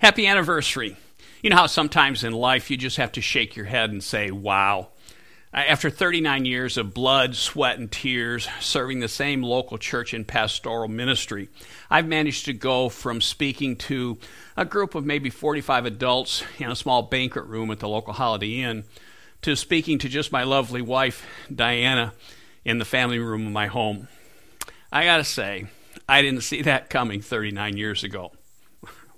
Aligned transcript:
Happy 0.00 0.26
anniversary. 0.26 0.96
You 1.42 1.50
know 1.50 1.56
how 1.56 1.66
sometimes 1.66 2.24
in 2.24 2.32
life 2.32 2.70
you 2.70 2.78
just 2.78 2.96
have 2.96 3.12
to 3.12 3.20
shake 3.20 3.54
your 3.54 3.66
head 3.66 3.90
and 3.90 4.02
say, 4.02 4.30
wow. 4.30 4.88
Uh, 5.52 5.58
after 5.58 5.90
39 5.90 6.46
years 6.46 6.78
of 6.78 6.94
blood, 6.94 7.36
sweat, 7.36 7.78
and 7.78 7.92
tears 7.92 8.48
serving 8.60 9.00
the 9.00 9.08
same 9.08 9.42
local 9.42 9.76
church 9.76 10.14
in 10.14 10.24
pastoral 10.24 10.88
ministry, 10.88 11.50
I've 11.90 12.06
managed 12.06 12.46
to 12.46 12.54
go 12.54 12.88
from 12.88 13.20
speaking 13.20 13.76
to 13.76 14.16
a 14.56 14.64
group 14.64 14.94
of 14.94 15.04
maybe 15.04 15.28
45 15.28 15.84
adults 15.84 16.44
in 16.58 16.70
a 16.70 16.76
small 16.76 17.02
banquet 17.02 17.44
room 17.44 17.70
at 17.70 17.80
the 17.80 17.88
local 17.88 18.14
Holiday 18.14 18.62
Inn 18.62 18.84
to 19.42 19.54
speaking 19.54 19.98
to 19.98 20.08
just 20.08 20.32
my 20.32 20.44
lovely 20.44 20.80
wife, 20.80 21.26
Diana, 21.54 22.14
in 22.64 22.78
the 22.78 22.86
family 22.86 23.18
room 23.18 23.46
of 23.46 23.52
my 23.52 23.66
home. 23.66 24.08
I 24.90 25.04
gotta 25.04 25.24
say, 25.24 25.66
I 26.08 26.22
didn't 26.22 26.40
see 26.40 26.62
that 26.62 26.88
coming 26.88 27.20
39 27.20 27.76
years 27.76 28.02
ago. 28.02 28.32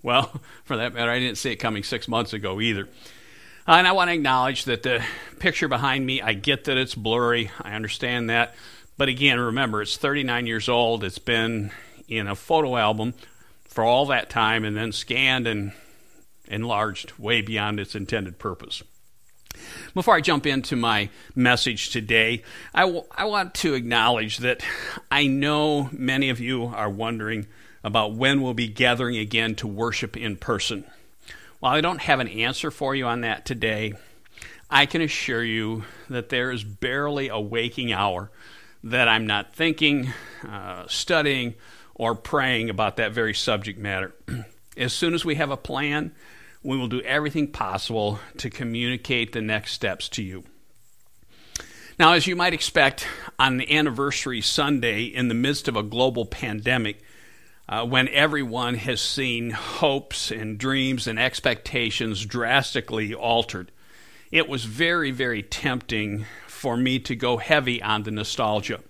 Well, 0.03 0.32
for 0.64 0.77
that 0.77 0.95
matter, 0.95 1.11
I 1.11 1.18
didn't 1.18 1.39
see 1.39 1.53
it 1.53 1.57
coming 1.57 1.82
six 1.82 2.08
months 2.08 2.32
ago 2.32 2.61
either. 2.61 2.89
Uh, 3.67 3.72
and 3.72 3.86
I 3.86 3.93
want 3.93 4.11
to 4.11 4.14
acknowledge 4.14 4.64
that 4.64 4.82
the 4.82 5.04
picture 5.39 5.68
behind 5.68 6.04
me, 6.04 6.21
I 6.21 6.32
get 6.32 6.64
that 6.64 6.77
it's 6.77 6.94
blurry. 6.94 7.50
I 7.61 7.75
understand 7.75 8.29
that. 8.30 8.54
But 8.96 9.08
again, 9.08 9.39
remember, 9.39 9.82
it's 9.82 9.96
39 9.96 10.46
years 10.46 10.68
old. 10.68 11.04
It's 11.04 11.18
been 11.18 11.71
in 12.08 12.27
a 12.27 12.35
photo 12.35 12.77
album 12.77 13.14
for 13.64 13.85
all 13.85 14.07
that 14.07 14.30
time 14.30 14.64
and 14.64 14.77
then 14.77 14.93
scanned 14.93 15.46
and 15.46 15.72
enlarged 16.49 17.13
way 17.19 17.41
beyond 17.41 17.80
its 17.80 17.94
intended 17.94 18.39
purpose. 18.39 18.82
Before 19.94 20.14
I 20.14 20.21
jump 20.21 20.46
into 20.46 20.77
my 20.77 21.08
message 21.35 21.91
today, 21.91 22.43
I, 22.75 22.82
w- 22.82 23.05
I 23.11 23.27
want 23.27 23.55
to 23.57 23.75
acknowledge 23.75 24.39
that 24.39 24.63
I 25.11 25.27
know 25.27 25.89
many 25.93 26.30
of 26.30 26.41
you 26.41 26.66
are 26.66 26.91
wondering 26.91 27.46
about 27.85 28.14
when 28.14 28.43
we'll 28.43 28.54
be 28.54 28.68
gathering 28.68 29.17
again 29.17 29.54
to 29.57 29.67
worship 29.67 30.17
in 30.17 30.36
person. 30.36 30.85
While 31.61 31.75
I 31.75 31.81
don't 31.81 32.00
have 32.00 32.20
an 32.20 32.28
answer 32.28 32.70
for 32.70 32.95
you 32.95 33.06
on 33.06 33.20
that 33.22 33.45
today, 33.45 33.94
I 34.70 34.86
can 34.86 35.02
assure 35.02 35.44
you 35.44 35.84
that 36.08 36.28
there 36.28 36.50
is 36.50 36.64
barely 36.64 37.28
a 37.28 37.38
waking 37.38 37.92
hour 37.92 38.30
that 38.84 39.08
I'm 39.08 39.27
not 39.27 39.55
thinking, 39.55 40.12
uh, 40.48 40.86
studying, 40.88 41.55
or 41.94 42.14
praying 42.14 42.70
about 42.70 42.97
that 42.97 43.12
very 43.12 43.34
subject 43.34 43.78
matter. 43.78 44.14
as 44.77 44.92
soon 44.92 45.14
as 45.14 45.25
we 45.25 45.36
have 45.36 45.50
a 45.50 45.56
plan, 45.56 46.12
we 46.62 46.77
will 46.77 46.88
do 46.88 47.00
everything 47.03 47.48
possible 47.48 48.19
to 48.38 48.50
communicate 48.50 49.33
the 49.33 49.41
next 49.41 49.72
steps 49.72 50.08
to 50.10 50.22
you. 50.22 50.44
Now, 51.98 52.14
as 52.14 52.27
you 52.27 52.34
might 52.34 52.55
expect, 52.55 53.06
on 53.38 53.58
the 53.58 53.77
anniversary 53.77 54.41
Sunday, 54.41 55.05
in 55.05 55.28
the 55.28 55.34
midst 55.34 55.69
of 55.69 55.77
a 55.77 55.83
global 55.83 56.25
pandemic, 56.25 57.03
uh, 57.68 57.84
when 57.86 58.08
everyone 58.08 58.74
has 58.74 59.00
seen 59.00 59.50
hopes 59.50 60.30
and 60.30 60.58
dreams 60.58 61.06
and 61.06 61.18
expectations 61.18 62.27
drastically 62.27 63.14
altered, 63.14 63.70
it 64.30 64.48
was 64.48 64.64
very, 64.64 65.10
very 65.10 65.42
tempting 65.42 66.27
for 66.46 66.77
me 66.77 66.98
to 66.98 67.14
go 67.14 67.36
heavy 67.36 67.82
on 67.82 68.02
the 68.02 68.10
nostalgia. 68.10 68.80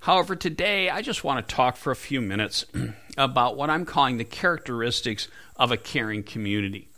However, 0.00 0.36
today 0.36 0.90
I 0.90 1.02
just 1.02 1.24
want 1.24 1.46
to 1.46 1.54
talk 1.54 1.76
for 1.76 1.90
a 1.90 1.96
few 1.96 2.20
minutes 2.20 2.66
about 3.18 3.56
what 3.56 3.70
I'm 3.70 3.84
calling 3.84 4.18
the 4.18 4.24
characteristics 4.24 5.28
of 5.56 5.70
a 5.70 5.76
caring 5.76 6.22
community. 6.22 6.88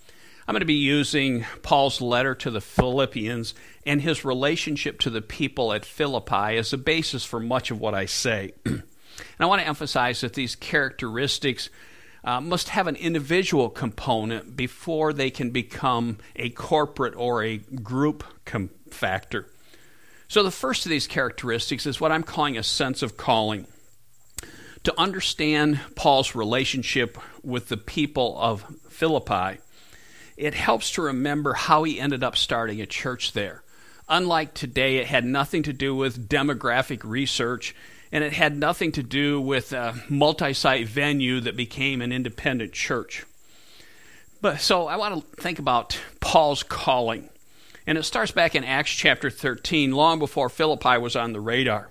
I'm 0.49 0.53
going 0.53 0.61
to 0.61 0.67
be 0.67 0.75
using 0.75 1.45
Paul's 1.63 2.01
letter 2.01 2.35
to 2.37 2.51
the 2.51 2.61
Philippians 2.61 3.55
and 3.85 4.01
his 4.01 4.25
relationship 4.25 5.01
to 5.01 5.11
the 5.11 5.23
people 5.23 5.73
at 5.73 5.85
Philippi 5.85 6.57
as 6.57 6.73
a 6.73 6.79
basis 6.79 7.25
for 7.25 7.41
much 7.41 7.71
of 7.71 7.81
what 7.81 7.95
I 7.95 8.07
say. 8.07 8.53
and 9.19 9.45
I 9.45 9.47
want 9.47 9.63
to 9.63 9.69
emphasize 9.69 10.21
that 10.21 10.35
these 10.35 10.57
characteristics 10.57 11.71
uh, 12.25 12.41
must 12.41 12.71
have 12.71 12.87
an 12.87 12.97
individual 12.97 13.71
component 13.71 14.57
before 14.57 15.13
they 15.13 15.31
can 15.31 15.51
become 15.51 16.19
a 16.35 16.51
corporate 16.51 17.15
or 17.17 17.43
a 17.43 17.59
group 17.59 18.25
com- 18.45 18.71
factor. 18.91 19.47
So, 20.29 20.43
the 20.43 20.51
first 20.51 20.85
of 20.85 20.91
these 20.91 21.07
characteristics 21.07 21.87
is 21.87 22.01
what 22.01 22.11
I'm 22.11 22.25
calling 22.25 22.59
a 22.59 22.63
sense 22.63 23.03
of 23.03 23.17
calling. 23.17 23.67
To 24.83 25.01
understand 25.01 25.81
Paul's 25.95 26.35
relationship 26.35 27.19
with 27.43 27.69
the 27.69 27.77
people 27.77 28.37
of 28.39 28.65
Philippi, 28.89 29.61
it 30.37 30.55
helps 30.55 30.93
to 30.93 31.03
remember 31.03 31.55
how 31.55 31.85
he 31.85 32.01
ended 32.01 32.23
up 32.23 32.37
starting 32.37 32.81
a 32.81 32.87
church 32.87 33.33
there. 33.33 33.63
Unlike 34.09 34.55
today, 34.55 34.99
it 34.99 35.07
had 35.07 35.25
nothing 35.25 35.63
to 35.65 35.73
do 35.73 35.95
with 35.95 36.29
demographic 36.29 37.03
research, 37.03 37.75
and 38.13 38.23
it 38.23 38.33
had 38.33 38.57
nothing 38.57 38.93
to 38.93 39.03
do 39.03 39.41
with 39.41 39.73
a 39.73 39.95
multi 40.09 40.53
site 40.53 40.89
venue 40.89 41.41
that 41.41 41.57
became 41.57 42.01
an 42.01 42.13
independent 42.13 42.73
church. 42.73 43.25
But 44.41 44.61
so 44.61 44.87
I 44.87 44.97
want 44.97 45.15
to 45.15 45.43
think 45.43 45.59
about 45.59 45.99
Paul's 46.21 46.63
calling. 46.63 47.31
And 47.87 47.97
it 47.97 48.03
starts 48.03 48.33
back 48.33 48.55
in 48.55 48.65
Acts 48.65 48.91
chapter 48.91 49.31
13, 49.31 49.93
long 49.93 50.19
before 50.19 50.49
Philippi 50.49 50.99
was 50.99 51.15
on 51.15 51.33
the 51.33 51.41
radar. 51.41 51.89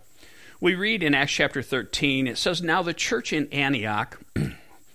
We 0.59 0.75
read 0.75 1.03
in 1.03 1.15
Acts 1.15 1.33
chapter 1.33 1.61
13, 1.61 2.27
it 2.27 2.37
says, 2.37 2.61
Now 2.61 2.81
the 2.81 2.93
church 2.93 3.31
in 3.31 3.47
Antioch, 3.51 4.19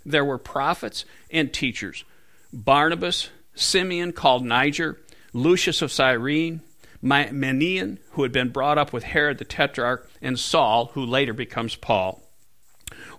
there 0.07 0.25
were 0.25 0.39
prophets 0.39 1.05
and 1.31 1.53
teachers 1.53 2.05
Barnabas, 2.53 3.31
Simeon 3.55 4.13
called 4.13 4.45
Niger, 4.45 4.99
Lucius 5.33 5.83
of 5.83 5.93
Cyrene, 5.93 6.61
Manaen, 7.03 7.99
who 8.13 8.23
had 8.23 8.33
been 8.33 8.51
brought 8.51 8.79
up 8.79 8.93
with 8.93 9.05
Herod 9.05 9.39
the 9.39 9.45
Tetrarch, 9.45 10.11
and 10.21 10.39
Saul, 10.39 10.87
who 10.95 11.05
later 11.05 11.33
becomes 11.33 11.77
Paul. 11.77 12.23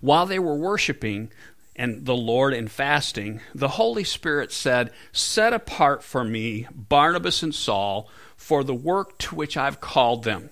While 0.01 0.25
they 0.25 0.39
were 0.39 0.55
worshiping 0.55 1.31
and 1.75 2.05
the 2.05 2.15
Lord 2.15 2.53
and 2.53 2.69
fasting, 2.69 3.41
the 3.55 3.69
Holy 3.69 4.03
Spirit 4.03 4.51
said, 4.51 4.91
Set 5.11 5.53
apart 5.53 6.03
for 6.03 6.23
me 6.23 6.67
Barnabas 6.73 7.41
and 7.41 7.55
Saul 7.55 8.09
for 8.35 8.63
the 8.63 8.75
work 8.75 9.17
to 9.19 9.35
which 9.35 9.57
I've 9.57 9.81
called 9.81 10.23
them. 10.23 10.49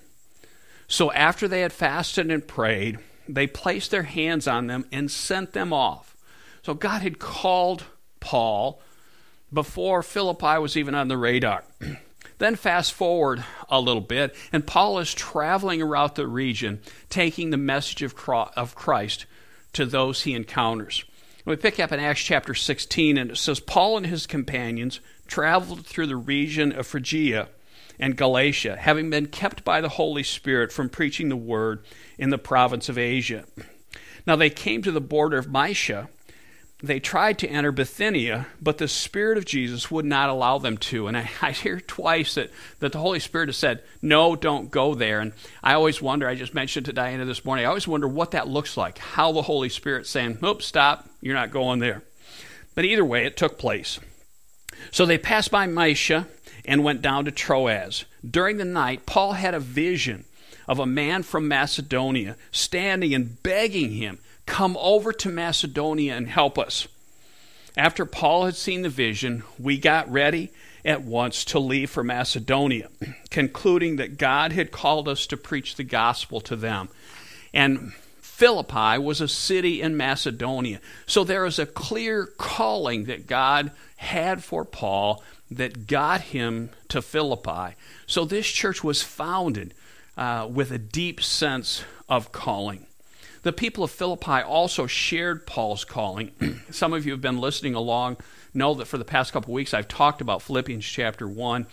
So 0.88 1.12
after 1.12 1.48
they 1.48 1.62
had 1.62 1.74
fasted 1.74 2.32
and 2.32 2.48
prayed, 2.48 3.00
they 3.28 3.46
placed 3.46 3.92
their 3.92 4.04
hands 4.04 4.48
on 4.48 4.68
them 4.68 4.86
and 4.92 5.12
sent 5.12 5.54
them 5.54 5.72
off. 5.72 6.16
So 6.64 6.74
God 6.74 7.02
had 7.02 7.20
called 7.20 7.84
Paul 8.20 8.82
before 9.54 10.02
Philippi 10.02 10.58
was 10.60 10.76
even 10.76 10.96
on 10.96 11.08
the 11.08 11.18
radar. 11.18 11.64
then 12.40 12.56
fast 12.56 12.92
forward 12.92 13.46
a 13.70 13.80
little 13.80 14.02
bit, 14.02 14.36
and 14.52 14.66
Paul 14.66 15.00
is 15.00 15.14
traveling 15.14 15.82
around 15.82 16.16
the 16.16 16.28
region, 16.28 16.82
taking 17.10 17.52
the 17.52 17.58
message 17.58 18.02
of 18.02 18.16
Christ 18.16 19.26
to 19.74 19.86
those 19.86 20.24
he 20.24 20.34
encounters. 20.34 21.06
We 21.46 21.56
pick 21.56 21.80
up 21.80 21.92
in 21.92 22.00
Acts 22.00 22.22
chapter 22.22 22.54
16, 22.54 23.18
and 23.18 23.32
it 23.32 23.38
says 23.38 23.60
Paul 23.60 23.98
and 23.98 24.06
his 24.08 24.28
companions 24.28 25.00
traveled 25.28 25.86
through 25.86 26.08
the 26.08 26.16
region 26.16 26.72
of 26.72 26.88
Phrygia 26.88 27.50
and 28.00 28.16
Galatia, 28.18 28.78
having 28.78 29.10
been 29.10 29.28
kept 29.28 29.64
by 29.64 29.82
the 29.82 29.90
Holy 29.90 30.24
Spirit 30.24 30.72
from 30.72 30.90
preaching 30.90 31.30
the 31.30 31.36
word 31.36 31.84
in 32.18 32.30
the 32.30 32.38
province 32.38 32.88
of 32.88 32.98
Asia. 32.98 33.46
Now 34.26 34.36
they 34.36 34.50
came 34.50 34.82
to 34.84 34.92
the 34.92 35.02
border 35.02 35.38
of 35.38 35.52
Mysia 35.52 36.10
they 36.82 37.00
tried 37.00 37.38
to 37.40 37.48
enter 37.48 37.74
Bithynia, 37.74 38.48
but 38.62 38.78
the 38.78 38.88
Spirit 38.88 39.38
of 39.38 39.44
Jesus 39.44 39.92
would 39.92 40.06
not 40.06 40.30
allow 40.30 40.60
them 40.60 40.78
to. 40.78 41.08
And 41.08 41.18
I, 41.18 41.30
I, 41.42 41.52
hear 41.52 41.80
twice 41.80 42.36
that, 42.36 42.52
that 42.80 42.94
the 42.94 43.00
Holy 43.00 43.20
Spirit 43.20 43.50
has 43.50 43.58
said, 43.58 43.84
No, 44.02 44.36
don't 44.36 44.72
go 44.72 44.96
there. 44.96 45.20
And 45.20 45.34
I 45.62 45.74
always 45.74 46.02
wonder, 46.02 46.28
I 46.28 46.36
just 46.36 46.54
mentioned 46.54 46.86
to 46.86 46.94
Diana 46.94 47.26
this 47.26 47.44
morning, 47.44 47.66
I 47.66 47.70
always 47.70 47.88
wonder 47.88 48.08
what 48.08 48.32
that 48.32 48.48
looks 48.48 48.78
like. 48.78 48.98
How 48.98 49.32
the 49.32 49.42
Holy 49.42 49.70
Spirit's 49.70 50.10
saying, 50.10 50.40
Oops, 50.44 50.66
stop, 50.66 51.10
you're 51.22 51.36
not 51.36 51.52
going 51.52 51.80
there. 51.80 52.04
But 52.76 52.86
either 52.86 53.06
way, 53.06 53.26
it 53.26 53.36
took 53.36 53.58
place. 53.58 54.00
So 54.92 55.06
they 55.06 55.18
passed 55.18 55.52
by 55.52 55.66
Mysia 55.66 56.28
and 56.64 56.84
went 56.84 57.02
down 57.02 57.26
to 57.26 57.32
Troas. 57.32 58.06
During 58.30 58.58
the 58.58 58.66
night, 58.66 59.06
Paul 59.06 59.34
had 59.34 59.54
a 59.54 59.60
vision 59.60 60.24
of 60.66 60.80
a 60.80 60.86
man 60.86 61.24
from 61.24 61.48
Macedonia 61.48 62.38
standing 62.52 63.14
and 63.14 63.42
begging 63.44 63.92
him 63.94 64.20
Come 64.50 64.76
over 64.82 65.14
to 65.14 65.30
Macedonia 65.30 66.18
and 66.18 66.28
help 66.28 66.58
us. 66.58 66.88
After 67.78 68.04
Paul 68.04 68.46
had 68.46 68.56
seen 68.56 68.82
the 68.82 68.90
vision, 68.90 69.44
we 69.60 69.78
got 69.78 70.12
ready 70.12 70.50
at 70.84 71.04
once 71.04 71.46
to 71.46 71.60
leave 71.60 71.92
for 71.92 72.04
Macedonia, 72.04 72.90
concluding 73.30 73.98
that 73.98 74.18
God 74.18 74.52
had 74.52 74.72
called 74.72 75.08
us 75.08 75.28
to 75.28 75.38
preach 75.38 75.76
the 75.76 75.84
gospel 75.84 76.42
to 76.42 76.56
them. 76.56 76.90
And 77.54 77.94
Philippi 78.22 78.98
was 78.98 79.22
a 79.22 79.28
city 79.28 79.84
in 79.84 79.96
Macedonia. 79.96 80.82
So 81.06 81.24
there 81.24 81.46
is 81.46 81.60
a 81.60 81.68
clear 81.68 82.26
calling 82.26 83.06
that 83.06 83.28
God 83.28 83.72
had 83.98 84.44
for 84.44 84.66
Paul 84.66 85.24
that 85.52 85.86
got 85.86 86.22
him 86.22 86.72
to 86.88 87.04
Philippi. 87.04 87.76
So 88.08 88.26
this 88.26 88.48
church 88.48 88.84
was 88.84 89.04
founded 89.04 89.76
uh, 90.18 90.48
with 90.52 90.72
a 90.72 90.80
deep 90.80 91.22
sense 91.22 91.84
of 92.10 92.32
calling. 92.32 92.88
The 93.42 93.54
people 93.54 93.84
of 93.84 93.92
Philippi 93.92 94.42
also 94.42 94.86
shared 94.86 95.46
Paul's 95.46 95.86
calling. 95.86 96.32
Some 96.72 96.94
of 96.94 97.06
you 97.06 97.14
have 97.14 97.22
been 97.22 97.40
listening 97.40 97.74
along 97.74 98.18
know 98.54 98.74
that 98.74 98.86
for 98.86 98.98
the 98.98 99.06
past 99.06 99.32
couple 99.32 99.54
weeks 99.54 99.74
I've 99.74 99.88
talked 99.88 100.22
about 100.22 100.42
Philippians 100.42 100.86
chapter 100.86 101.28
1. 101.28 101.68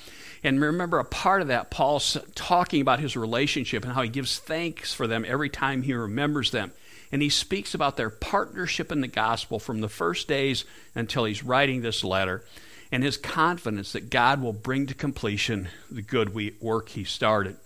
And 0.45 0.61
remember, 0.61 0.99
a 0.99 1.05
part 1.05 1.43
of 1.43 1.49
that, 1.49 1.71
Paul's 1.71 2.17
talking 2.35 2.81
about 2.81 3.01
his 3.01 3.17
relationship 3.17 3.85
and 3.85 3.95
how 3.95 4.03
he 4.03 4.09
gives 4.09 4.39
thanks 4.39 4.95
for 4.95 5.07
them 5.07 5.25
every 5.27 5.49
time 5.49 5.83
he 5.83 5.95
remembers 5.95 6.51
them. 6.51 6.73
And 7.11 7.23
he 7.23 7.29
speaks 7.29 7.75
about 7.75 7.97
their 7.97 8.11
partnership 8.11 8.93
in 8.93 9.01
the 9.01 9.09
gospel 9.09 9.59
from 9.59 9.81
the 9.81 9.89
first 9.89 10.29
days 10.29 10.65
until 10.95 11.25
he's 11.25 11.43
writing 11.43 11.81
this 11.83 12.05
letter 12.05 12.45
and 12.93 13.03
his 13.03 13.17
confidence 13.17 13.93
that 13.93 14.11
God 14.11 14.41
will 14.41 14.53
bring 14.53 14.87
to 14.87 14.95
completion 14.95 15.69
the 15.91 16.03
good 16.03 16.35
work 16.61 16.91
he 16.91 17.05
started. 17.05 17.57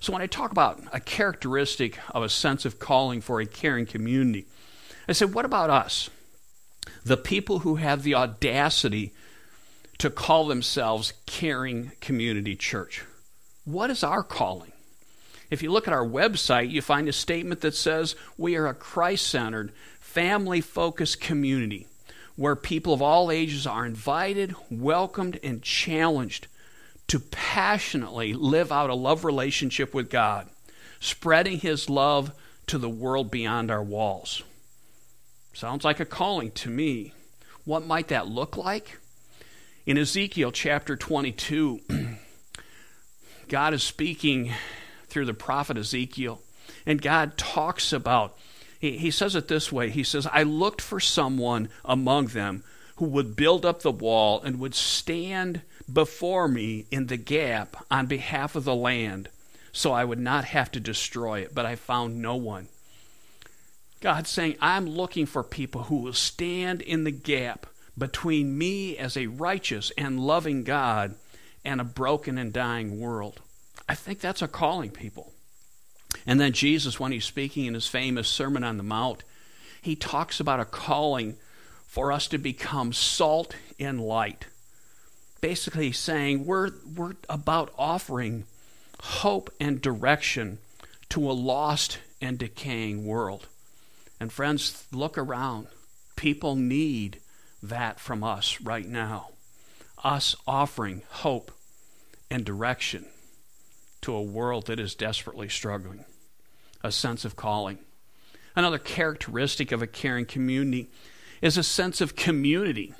So, 0.00 0.12
when 0.12 0.22
I 0.22 0.26
talk 0.26 0.52
about 0.52 0.80
a 0.92 1.00
characteristic 1.00 1.98
of 2.14 2.22
a 2.22 2.28
sense 2.28 2.64
of 2.64 2.78
calling 2.78 3.20
for 3.20 3.40
a 3.40 3.46
caring 3.46 3.86
community, 3.86 4.46
I 5.08 5.12
said, 5.12 5.34
what 5.34 5.44
about 5.44 5.70
us? 5.70 6.10
The 7.04 7.16
people 7.16 7.60
who 7.60 7.76
have 7.76 8.02
the 8.02 8.14
audacity 8.14 9.12
to 9.98 10.10
call 10.10 10.46
themselves 10.46 11.12
Caring 11.26 11.92
Community 12.00 12.54
Church. 12.54 13.04
What 13.64 13.90
is 13.90 14.04
our 14.04 14.22
calling? 14.22 14.72
If 15.50 15.62
you 15.62 15.72
look 15.72 15.88
at 15.88 15.94
our 15.94 16.06
website, 16.06 16.70
you 16.70 16.82
find 16.82 17.08
a 17.08 17.12
statement 17.12 17.62
that 17.62 17.74
says 17.74 18.14
we 18.36 18.54
are 18.56 18.66
a 18.66 18.74
Christ 18.74 19.26
centered, 19.26 19.72
family 19.98 20.60
focused 20.60 21.20
community 21.20 21.86
where 22.36 22.54
people 22.54 22.94
of 22.94 23.02
all 23.02 23.32
ages 23.32 23.66
are 23.66 23.84
invited, 23.84 24.54
welcomed, 24.70 25.40
and 25.42 25.60
challenged 25.62 26.46
to 27.08 27.20
passionately 27.20 28.34
live 28.34 28.70
out 28.70 28.90
a 28.90 28.94
love 28.94 29.24
relationship 29.24 29.94
with 29.94 30.10
God, 30.10 30.48
spreading 31.00 31.58
His 31.58 31.90
love 31.90 32.32
to 32.66 32.78
the 32.78 32.88
world 32.88 33.30
beyond 33.30 33.70
our 33.70 33.82
walls. 33.82 34.42
Sounds 35.52 35.84
like 35.84 36.00
a 36.00 36.04
calling 36.04 36.50
to 36.52 36.70
me. 36.70 37.12
What 37.64 37.86
might 37.86 38.08
that 38.08 38.28
look 38.28 38.56
like? 38.56 38.98
In 39.86 39.98
Ezekiel 39.98 40.52
chapter 40.52 40.96
22, 40.96 41.80
God 43.48 43.74
is 43.74 43.82
speaking 43.82 44.52
through 45.08 45.24
the 45.24 45.34
prophet 45.34 45.76
Ezekiel, 45.76 46.40
and 46.86 47.00
God 47.00 47.36
talks 47.36 47.92
about 47.92 48.36
he, 48.78 48.98
he 48.98 49.10
says 49.10 49.34
it 49.34 49.48
this 49.48 49.72
way 49.72 49.90
He 49.90 50.02
says, 50.02 50.26
I 50.30 50.42
looked 50.42 50.80
for 50.80 51.00
someone 51.00 51.68
among 51.84 52.26
them 52.26 52.64
who 52.96 53.06
would 53.06 53.36
build 53.36 53.64
up 53.64 53.82
the 53.82 53.92
wall 53.92 54.42
and 54.42 54.58
would 54.58 54.74
stand 54.74 55.62
before 55.92 56.48
me 56.48 56.86
in 56.90 57.06
the 57.06 57.16
gap 57.16 57.84
on 57.90 58.06
behalf 58.06 58.54
of 58.54 58.64
the 58.64 58.74
land 58.74 59.28
so 59.72 59.92
I 59.92 60.04
would 60.04 60.18
not 60.18 60.44
have 60.46 60.70
to 60.72 60.80
destroy 60.80 61.40
it, 61.40 61.54
but 61.54 61.66
I 61.66 61.76
found 61.76 62.20
no 62.20 62.36
one. 62.36 62.68
God's 64.00 64.30
saying, 64.30 64.56
I'm 64.60 64.86
looking 64.86 65.26
for 65.26 65.42
people 65.42 65.84
who 65.84 65.96
will 65.96 66.12
stand 66.12 66.82
in 66.82 67.04
the 67.04 67.10
gap 67.10 67.66
between 67.96 68.56
me 68.56 68.96
as 68.96 69.16
a 69.16 69.26
righteous 69.26 69.90
and 69.98 70.20
loving 70.20 70.64
God 70.64 71.16
and 71.64 71.80
a 71.80 71.84
broken 71.84 72.38
and 72.38 72.52
dying 72.52 73.00
world. 73.00 73.40
I 73.88 73.94
think 73.94 74.20
that's 74.20 74.42
a 74.42 74.48
calling, 74.48 74.90
people. 74.90 75.32
And 76.26 76.40
then 76.40 76.52
Jesus, 76.52 77.00
when 77.00 77.12
he's 77.12 77.24
speaking 77.24 77.66
in 77.66 77.74
his 77.74 77.88
famous 77.88 78.28
Sermon 78.28 78.64
on 78.64 78.76
the 78.76 78.82
Mount, 78.82 79.24
he 79.82 79.96
talks 79.96 80.40
about 80.40 80.60
a 80.60 80.64
calling 80.64 81.36
for 81.86 82.12
us 82.12 82.28
to 82.28 82.38
become 82.38 82.92
salt 82.92 83.56
and 83.78 84.00
light. 84.00 84.46
Basically, 85.40 85.92
saying 85.92 86.46
we're, 86.46 86.70
we're 86.96 87.14
about 87.28 87.72
offering 87.78 88.44
hope 89.00 89.50
and 89.60 89.80
direction 89.80 90.58
to 91.10 91.30
a 91.30 91.32
lost 91.32 91.98
and 92.20 92.38
decaying 92.38 93.06
world. 93.06 93.46
And 94.20 94.32
friends, 94.32 94.86
look 94.92 95.16
around. 95.16 95.68
People 96.16 96.56
need 96.56 97.20
that 97.62 98.00
from 98.00 98.24
us 98.24 98.60
right 98.60 98.86
now. 98.86 99.30
Us 100.02 100.34
offering 100.46 101.02
hope 101.08 101.52
and 102.30 102.44
direction 102.44 103.06
to 104.02 104.14
a 104.14 104.22
world 104.22 104.66
that 104.66 104.80
is 104.80 104.94
desperately 104.94 105.48
struggling. 105.48 106.04
A 106.82 106.92
sense 106.92 107.24
of 107.24 107.36
calling. 107.36 107.78
Another 108.54 108.78
characteristic 108.78 109.72
of 109.72 109.82
a 109.82 109.86
caring 109.86 110.26
community 110.26 110.90
is 111.40 111.56
a 111.56 111.62
sense 111.62 112.00
of 112.00 112.16
community. 112.16 112.94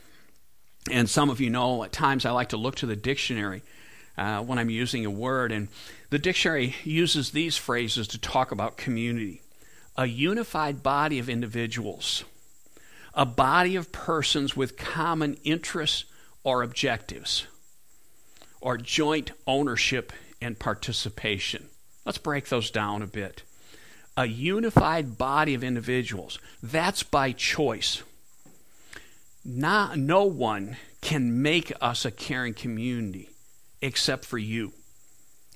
And 0.90 1.08
some 1.08 1.30
of 1.30 1.40
you 1.40 1.50
know 1.50 1.84
at 1.84 1.92
times 1.92 2.24
I 2.24 2.30
like 2.30 2.50
to 2.50 2.56
look 2.56 2.76
to 2.76 2.86
the 2.86 2.96
dictionary 2.96 3.62
uh, 4.16 4.42
when 4.42 4.58
I'm 4.58 4.70
using 4.70 5.06
a 5.06 5.10
word, 5.10 5.52
and 5.52 5.68
the 6.10 6.18
dictionary 6.18 6.74
uses 6.84 7.30
these 7.30 7.56
phrases 7.56 8.08
to 8.08 8.18
talk 8.18 8.50
about 8.50 8.76
community 8.76 9.42
a 9.96 10.06
unified 10.06 10.80
body 10.80 11.18
of 11.18 11.28
individuals, 11.28 12.22
a 13.14 13.26
body 13.26 13.74
of 13.74 13.90
persons 13.90 14.56
with 14.56 14.76
common 14.76 15.36
interests 15.42 16.04
or 16.44 16.62
objectives, 16.62 17.48
or 18.60 18.78
joint 18.78 19.32
ownership 19.44 20.12
and 20.40 20.56
participation. 20.56 21.68
Let's 22.06 22.18
break 22.18 22.48
those 22.48 22.70
down 22.70 23.02
a 23.02 23.08
bit. 23.08 23.42
A 24.16 24.26
unified 24.26 25.18
body 25.18 25.54
of 25.54 25.64
individuals, 25.64 26.38
that's 26.62 27.02
by 27.02 27.32
choice. 27.32 28.02
Not, 29.50 29.96
no 29.96 30.24
one 30.24 30.76
can 31.00 31.40
make 31.40 31.72
us 31.80 32.04
a 32.04 32.10
caring 32.10 32.52
community 32.52 33.30
except 33.80 34.26
for 34.26 34.36
you. 34.36 34.74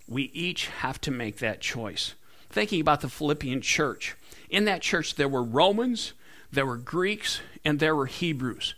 We 0.08 0.30
each 0.32 0.68
have 0.68 0.98
to 1.02 1.10
make 1.10 1.38
that 1.38 1.60
choice. 1.60 2.14
Thinking 2.48 2.80
about 2.80 3.02
the 3.02 3.10
Philippian 3.10 3.60
church, 3.60 4.16
in 4.48 4.64
that 4.64 4.80
church 4.80 5.16
there 5.16 5.28
were 5.28 5.42
Romans, 5.42 6.14
there 6.50 6.64
were 6.64 6.78
Greeks, 6.78 7.42
and 7.66 7.80
there 7.80 7.94
were 7.94 8.06
Hebrews. 8.06 8.74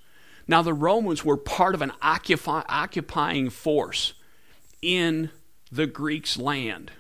Now, 0.49 0.63
the 0.63 0.75
Romans 0.75 1.25
were 1.25 1.37
part 1.37 1.77
of 1.77 1.83
an 1.83 1.93
occupy, 2.03 2.63
occupying 2.69 3.51
force 3.51 4.15
in 4.83 5.31
the 5.71 5.87
Greeks' 5.87 6.37
land. 6.37 6.91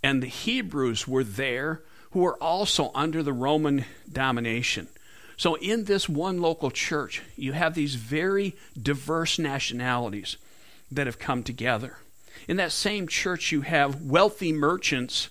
And 0.00 0.22
the 0.22 0.28
Hebrews 0.28 1.08
were 1.08 1.24
there 1.24 1.82
who 2.12 2.20
were 2.20 2.40
also 2.40 2.92
under 2.94 3.20
the 3.20 3.32
Roman 3.32 3.84
domination. 4.10 4.86
So, 5.42 5.56
in 5.56 5.86
this 5.86 6.08
one 6.08 6.40
local 6.40 6.70
church, 6.70 7.20
you 7.34 7.52
have 7.52 7.74
these 7.74 7.96
very 7.96 8.54
diverse 8.80 9.40
nationalities 9.40 10.36
that 10.88 11.08
have 11.08 11.18
come 11.18 11.42
together. 11.42 11.96
In 12.46 12.58
that 12.58 12.70
same 12.70 13.08
church, 13.08 13.50
you 13.50 13.62
have 13.62 14.02
wealthy 14.02 14.52
merchants 14.52 15.30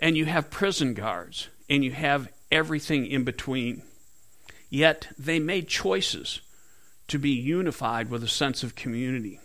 and 0.00 0.16
you 0.16 0.24
have 0.24 0.48
prison 0.48 0.94
guards 0.94 1.48
and 1.68 1.84
you 1.84 1.92
have 1.92 2.32
everything 2.50 3.06
in 3.06 3.24
between. 3.24 3.82
Yet 4.70 5.08
they 5.18 5.38
made 5.38 5.68
choices 5.68 6.40
to 7.08 7.18
be 7.18 7.32
unified 7.32 8.08
with 8.08 8.24
a 8.24 8.28
sense 8.28 8.62
of 8.62 8.74
community. 8.74 9.40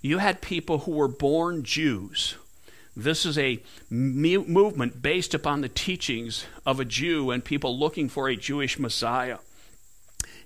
You 0.00 0.18
had 0.18 0.40
people 0.40 0.78
who 0.78 0.90
were 0.90 1.06
born 1.06 1.62
Jews. 1.62 2.34
This 2.94 3.24
is 3.24 3.38
a 3.38 3.62
movement 3.90 5.00
based 5.00 5.34
upon 5.34 5.60
the 5.60 5.68
teachings 5.68 6.44
of 6.66 6.78
a 6.78 6.84
Jew 6.84 7.30
and 7.30 7.44
people 7.44 7.78
looking 7.78 8.08
for 8.08 8.28
a 8.28 8.36
Jewish 8.36 8.78
Messiah. 8.78 9.38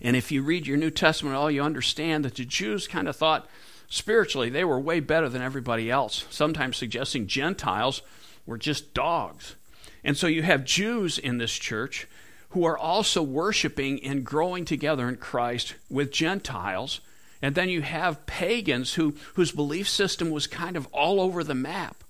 And 0.00 0.14
if 0.14 0.30
you 0.30 0.42
read 0.42 0.66
your 0.66 0.76
New 0.76 0.90
Testament 0.90 1.34
all, 1.34 1.50
you 1.50 1.62
understand 1.62 2.24
that 2.24 2.36
the 2.36 2.44
Jews 2.44 2.86
kind 2.86 3.08
of 3.08 3.16
thought 3.16 3.48
spiritually 3.88 4.50
they 4.50 4.64
were 4.64 4.78
way 4.78 5.00
better 5.00 5.28
than 5.28 5.42
everybody 5.42 5.90
else, 5.90 6.26
sometimes 6.30 6.76
suggesting 6.76 7.26
Gentiles 7.26 8.02
were 8.44 8.58
just 8.58 8.94
dogs. 8.94 9.56
And 10.04 10.16
so 10.16 10.26
you 10.26 10.42
have 10.42 10.64
Jews 10.64 11.18
in 11.18 11.38
this 11.38 11.52
church 11.52 12.06
who 12.50 12.64
are 12.64 12.78
also 12.78 13.22
worshiping 13.22 14.02
and 14.04 14.24
growing 14.24 14.64
together 14.64 15.08
in 15.08 15.16
Christ 15.16 15.74
with 15.90 16.12
Gentiles 16.12 17.00
and 17.42 17.54
then 17.54 17.68
you 17.68 17.82
have 17.82 18.26
pagans 18.26 18.94
who, 18.94 19.14
whose 19.34 19.52
belief 19.52 19.88
system 19.88 20.30
was 20.30 20.46
kind 20.46 20.76
of 20.76 20.86
all 20.92 21.20
over 21.20 21.44
the 21.44 21.54
map, 21.54 22.02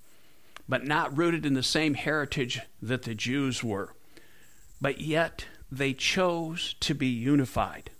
but 0.68 0.84
not 0.84 1.16
rooted 1.16 1.46
in 1.46 1.54
the 1.54 1.62
same 1.62 1.94
heritage 1.94 2.60
that 2.82 3.02
the 3.02 3.14
Jews 3.14 3.62
were. 3.62 3.94
But 4.80 5.00
yet 5.00 5.46
they 5.70 5.92
chose 5.92 6.74
to 6.80 6.94
be 6.94 7.06
unified. 7.06 7.90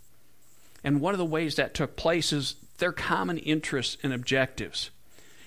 And 0.85 1.00
one 1.00 1.14
of 1.14 1.18
the 1.18 1.25
ways 1.25 1.56
that 1.56 1.75
took 1.75 1.96
place 1.96 2.32
is 2.32 2.56
their 2.78 2.92
common 2.92 3.38
interests 3.38 3.96
and 4.02 4.12
objectives. 4.12 4.90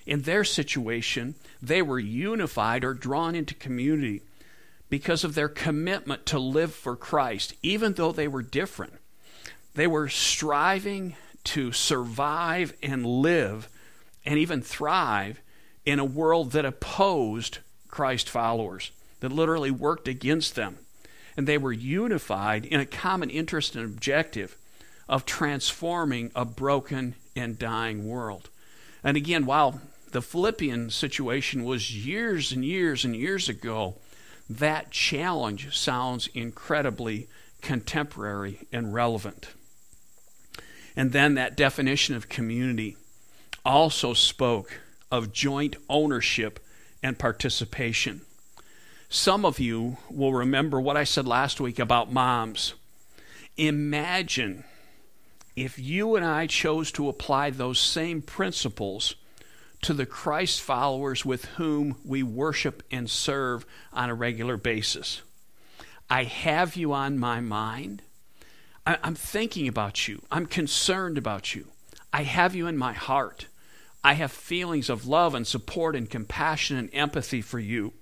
In 0.05 0.23
their 0.23 0.43
situation, 0.43 1.35
they 1.61 1.81
were 1.81 1.99
unified 1.99 2.83
or 2.83 2.93
drawn 2.93 3.35
into 3.35 3.53
community 3.53 4.21
because 4.89 5.23
of 5.23 5.35
their 5.35 5.49
commitment 5.49 6.25
to 6.25 6.39
live 6.39 6.73
for 6.73 6.95
Christ, 6.95 7.53
even 7.61 7.93
though 7.93 8.11
they 8.11 8.27
were 8.27 8.41
different. 8.41 8.93
They 9.75 9.88
were 9.88 10.09
striving 10.09 11.15
to 11.45 11.71
survive 11.71 12.73
and 12.81 13.05
live 13.05 13.69
and 14.25 14.39
even 14.39 14.61
thrive 14.61 15.41
in 15.89 15.98
a 15.98 16.05
world 16.05 16.51
that 16.51 16.65
opposed 16.65 17.58
Christ 17.88 18.29
followers, 18.29 18.91
that 19.22 19.31
literally 19.31 19.72
worked 19.72 20.08
against 20.08 20.53
them. 20.53 20.77
And 21.36 21.48
they 21.48 21.58
were 21.58 21.74
unified 21.74 22.65
in 22.65 22.79
a 22.79 22.86
common 22.86 23.31
interest 23.31 23.75
and 23.75 23.84
objective 23.84 24.55
of 25.08 25.25
transforming 25.25 26.31
a 26.36 26.46
broken 26.46 27.15
and 27.36 27.58
dying 27.58 28.08
world. 28.08 28.50
And 29.03 29.17
again, 29.17 29.48
while 29.48 29.81
the 30.12 30.22
Philippian 30.22 30.91
situation 30.91 31.63
was 31.63 32.05
years 32.05 32.51
and 32.51 32.63
years 32.63 33.03
and 33.03 33.15
years 33.15 33.50
ago, 33.50 33.96
that 34.48 34.91
challenge 34.91 35.75
sounds 35.75 36.27
incredibly 36.36 37.27
contemporary 37.62 38.67
and 38.72 38.93
relevant. 38.93 39.48
And 40.96 41.13
then 41.13 41.34
that 41.34 41.58
definition 41.58 42.15
of 42.15 42.29
community 42.29 42.96
also 43.65 44.13
spoke 44.13 44.81
of 45.12 45.34
joint 45.34 45.75
ownership 45.89 46.60
and 47.01 47.18
participation. 47.18 48.22
Some 49.10 49.44
of 49.44 49.60
you 49.60 49.98
will 50.10 50.34
remember 50.34 50.80
what 50.80 50.98
I 50.98 51.04
said 51.04 51.28
last 51.28 51.60
week 51.60 51.80
about 51.80 52.12
moms. 52.12 52.75
Imagine 53.58 54.63
if 55.56 55.80
you 55.80 56.16
and 56.16 56.25
I 56.25 56.48
chose 56.48 56.92
to 56.94 57.10
apply 57.10 57.50
those 57.50 57.80
same 57.80 58.22
principles 58.22 59.16
to 59.82 59.94
the 59.94 60.06
Christ 60.06 60.62
followers 60.62 61.25
with 61.25 61.46
whom 61.46 61.96
we 62.06 62.22
worship 62.22 62.84
and 62.92 63.10
serve 63.10 63.66
on 63.92 64.10
a 64.10 64.16
regular 64.16 64.58
basis. 64.58 65.22
I 66.10 66.24
have 66.24 66.75
you 66.75 66.94
on 66.94 67.18
my 67.18 67.39
mind. 67.39 68.01
I'm 68.86 69.16
thinking 69.16 69.68
about 69.68 70.08
you. 70.08 70.22
I'm 70.32 70.46
concerned 70.46 71.18
about 71.18 71.54
you. 71.54 71.68
I 72.12 72.24
have 72.24 72.56
you 72.56 72.68
in 72.68 72.78
my 72.78 72.94
heart. 72.94 73.48
I 74.03 74.13
have 74.13 74.32
feelings 74.32 74.89
of 74.89 75.08
love 75.08 75.36
and 75.36 75.46
support 75.46 75.96
and 75.96 76.10
compassion 76.10 76.77
and 76.77 76.89
empathy 76.94 77.41
for 77.41 77.60
you. 77.60 77.94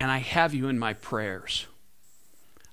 And 0.00 0.10
I 0.10 0.18
have 0.18 0.52
you 0.52 0.68
in 0.68 0.78
my 0.78 0.94
prayers. 0.94 1.66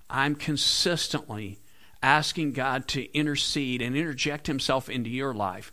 I'm 0.10 0.36
consistently 0.36 1.60
asking 2.02 2.54
God 2.54 2.88
to 2.90 3.14
intercede 3.16 3.82
and 3.82 3.96
interject 3.96 4.48
Himself 4.48 4.90
into 4.90 5.10
your 5.10 5.34
life 5.34 5.72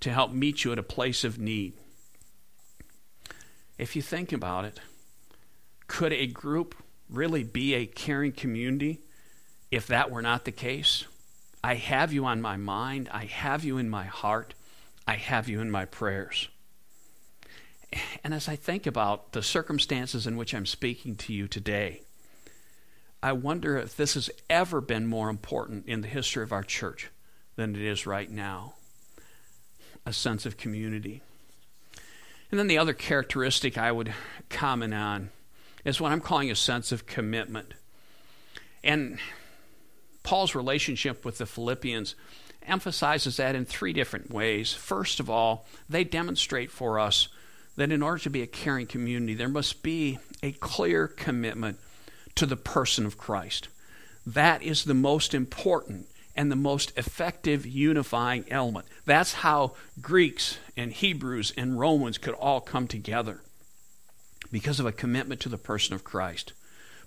to 0.00 0.12
help 0.12 0.32
meet 0.32 0.64
you 0.64 0.72
at 0.72 0.78
a 0.78 0.84
place 0.84 1.24
of 1.24 1.38
need. 1.38 1.72
If 3.78 3.96
you 3.96 4.02
think 4.02 4.32
about 4.32 4.64
it, 4.64 4.80
could 5.88 6.12
a 6.12 6.26
group 6.26 6.76
really 7.08 7.42
be 7.42 7.74
a 7.74 7.86
caring 7.86 8.32
community 8.32 9.00
if 9.70 9.88
that 9.88 10.10
were 10.10 10.22
not 10.22 10.44
the 10.44 10.52
case? 10.52 11.04
I 11.62 11.74
have 11.74 12.12
you 12.12 12.26
on 12.26 12.40
my 12.40 12.56
mind, 12.56 13.08
I 13.10 13.24
have 13.24 13.64
you 13.64 13.78
in 13.78 13.88
my 13.88 14.04
heart, 14.04 14.54
I 15.06 15.16
have 15.16 15.48
you 15.48 15.60
in 15.60 15.70
my 15.70 15.84
prayers. 15.84 16.48
And 18.24 18.34
as 18.34 18.48
I 18.48 18.56
think 18.56 18.86
about 18.86 19.32
the 19.32 19.42
circumstances 19.42 20.26
in 20.26 20.36
which 20.36 20.54
I'm 20.54 20.66
speaking 20.66 21.14
to 21.16 21.32
you 21.32 21.46
today, 21.46 22.02
I 23.22 23.32
wonder 23.32 23.78
if 23.78 23.96
this 23.96 24.14
has 24.14 24.30
ever 24.50 24.80
been 24.80 25.06
more 25.06 25.28
important 25.28 25.86
in 25.86 26.00
the 26.00 26.08
history 26.08 26.42
of 26.42 26.52
our 26.52 26.62
church 26.62 27.10
than 27.56 27.74
it 27.74 27.82
is 27.82 28.06
right 28.06 28.30
now 28.30 28.74
a 30.06 30.12
sense 30.12 30.44
of 30.44 30.56
community. 30.56 31.22
And 32.50 32.58
then 32.58 32.66
the 32.66 32.78
other 32.78 32.92
characteristic 32.92 33.78
I 33.78 33.90
would 33.90 34.12
comment 34.50 34.94
on 34.94 35.30
is 35.84 36.00
what 36.00 36.12
I'm 36.12 36.20
calling 36.20 36.50
a 36.50 36.56
sense 36.56 36.92
of 36.92 37.06
commitment. 37.06 37.74
And 38.82 39.18
Paul's 40.22 40.54
relationship 40.54 41.24
with 41.24 41.38
the 41.38 41.46
Philippians 41.46 42.14
emphasizes 42.66 43.36
that 43.36 43.54
in 43.54 43.64
three 43.64 43.92
different 43.92 44.30
ways. 44.30 44.72
First 44.72 45.20
of 45.20 45.28
all, 45.30 45.66
they 45.88 46.04
demonstrate 46.04 46.70
for 46.70 46.98
us 46.98 47.28
that 47.76 47.90
in 47.90 48.02
order 48.02 48.18
to 48.18 48.30
be 48.30 48.42
a 48.42 48.46
caring 48.46 48.86
community, 48.86 49.34
there 49.34 49.48
must 49.48 49.82
be 49.82 50.18
a 50.42 50.52
clear 50.52 51.08
commitment 51.08 51.78
to 52.36 52.46
the 52.46 52.56
person 52.56 53.06
of 53.06 53.18
Christ. 53.18 53.68
That 54.26 54.62
is 54.62 54.84
the 54.84 54.94
most 54.94 55.34
important 55.34 56.08
and 56.36 56.50
the 56.50 56.56
most 56.56 56.96
effective 56.96 57.66
unifying 57.66 58.44
element. 58.50 58.86
That's 59.04 59.34
how 59.34 59.74
Greeks 60.00 60.58
and 60.76 60.92
Hebrews 60.92 61.52
and 61.56 61.78
Romans 61.78 62.18
could 62.18 62.34
all 62.34 62.60
come 62.60 62.88
together 62.88 63.40
because 64.50 64.80
of 64.80 64.86
a 64.86 64.92
commitment 64.92 65.40
to 65.42 65.48
the 65.48 65.58
person 65.58 65.94
of 65.94 66.04
Christ. 66.04 66.52